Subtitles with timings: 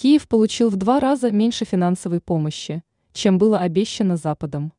[0.00, 4.72] Киев получил в два раза меньше финансовой помощи, чем было обещано Западом.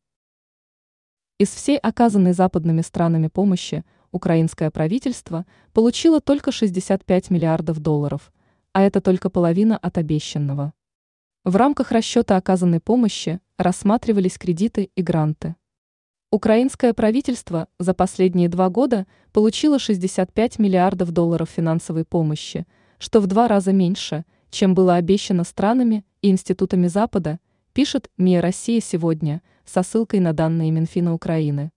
[1.37, 8.31] Из всей оказанной западными странами помощи украинское правительство получило только 65 миллиардов долларов,
[8.71, 10.71] а это только половина от обещанного.
[11.43, 15.57] В рамках расчета оказанной помощи рассматривались кредиты и гранты.
[16.31, 22.65] Украинское правительство за последние два года получило 65 миллиардов долларов финансовой помощи,
[22.99, 27.39] что в два раза меньше, чем было обещано странами и институтами Запада,
[27.73, 31.71] пишет МИА «Россия сегодня» со ссылкой на данные Минфина Украины.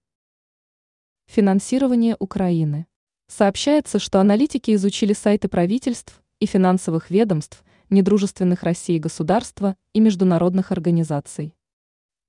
[1.26, 2.86] Финансирование Украины.
[3.28, 11.54] Сообщается, что аналитики изучили сайты правительств и финансовых ведомств недружественных России государства и международных организаций.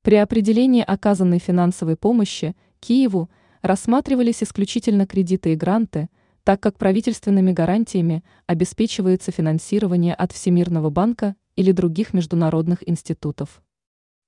[0.02, 3.30] При определении оказанной финансовой помощи Киеву
[3.62, 6.10] рассматривались исключительно кредиты и гранты,
[6.44, 13.62] так как правительственными гарантиями обеспечивается финансирование от Всемирного банка или других международных институтов.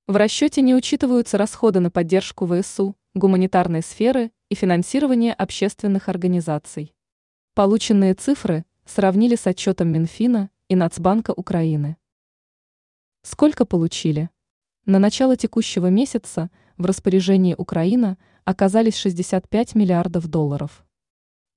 [0.07, 6.93] В расчете не учитываются расходы на поддержку ВСУ, гуманитарной сферы и финансирование общественных организаций.
[7.53, 11.97] Полученные цифры сравнили с отчетом Минфина и Нацбанка Украины.
[13.23, 14.29] Сколько получили?
[14.85, 20.85] На начало текущего месяца в распоряжении Украина оказались 65 миллиардов долларов.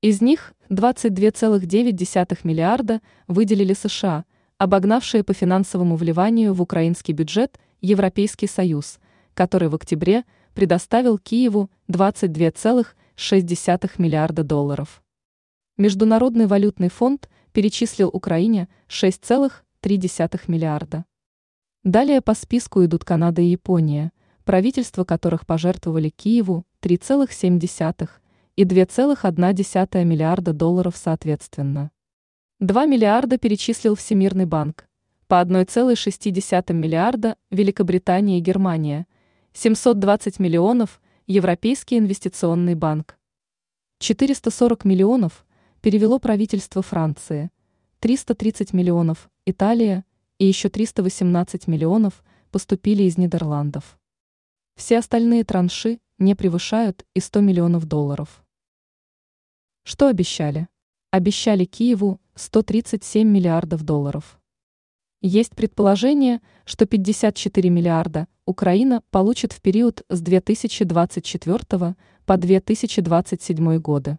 [0.01, 9.01] Из них 22,9 миллиарда выделили США, обогнавшие по финансовому вливанию в украинский бюджет Европейский Союз,
[9.35, 10.23] который в октябре
[10.55, 15.03] предоставил Киеву 22,6 миллиарда долларов.
[15.77, 21.07] Международный валютный фонд перечислил Украине 6,3 миллиарда.
[21.83, 24.13] Далее по списку идут Канада и Япония,
[24.45, 28.09] правительства которых пожертвовали Киеву 3,7
[28.59, 31.93] и 2,1 миллиарда долларов соответственно.
[32.59, 34.89] 2 миллиарда перечислил Всемирный банк,
[35.29, 39.07] по 1,6 миллиарда Великобритания и Германия,
[39.53, 43.17] 720 миллионов Европейский инвестиционный банк.
[44.01, 45.47] 440 миллионов
[45.81, 47.53] перевело правительство Франции,
[48.01, 50.05] 330 миллионов Италия,
[50.39, 54.01] и еще 318 миллионов поступили из Нидерландов.
[54.75, 58.43] Все остальные транши не превышают и 100 миллионов долларов.
[59.91, 60.69] Что обещали?
[61.13, 64.39] Обещали Киеву 137 миллиардов долларов.
[65.23, 74.19] Есть предположение, что 54 миллиарда Украина получит в период с 2024 по 2027 годы.